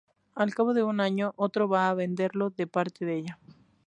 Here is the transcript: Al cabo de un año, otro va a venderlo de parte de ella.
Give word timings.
Al 0.33 0.55
cabo 0.55 0.73
de 0.73 0.81
un 0.81 0.99
año, 0.99 1.31
otro 1.35 1.69
va 1.69 1.87
a 1.87 1.93
venderlo 1.93 2.49
de 2.49 2.65
parte 2.65 3.05
de 3.05 3.17
ella. 3.17 3.39